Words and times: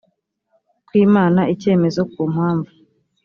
kwimana 0.87 1.41
icyemezo 1.53 2.01
ku 2.11 2.21
mpamvu 2.33 2.71